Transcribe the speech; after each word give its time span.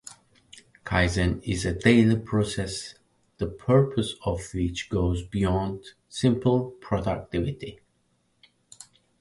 Kaizen 0.83 1.43
is 1.43 1.63
a 1.63 1.73
daily 1.77 2.17
process, 2.19 2.95
the 3.37 3.45
purpose 3.45 4.15
of 4.25 4.41
which 4.51 4.89
goes 4.89 5.21
beyond 5.21 5.89
simple 6.09 6.71
productivity 6.81 7.79
improvement. 8.79 8.89